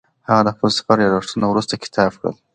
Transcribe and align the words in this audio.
هغه 0.29 0.41
د 0.45 0.49
خپل 0.55 0.69
سفر 0.77 0.97
یادښتونه 1.01 1.45
وروسته 1.47 1.73
کتاب 1.83 2.11
کړل. 2.19 2.35